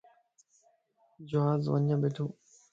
[1.29, 2.25] جواز وڃ ٻيڻھو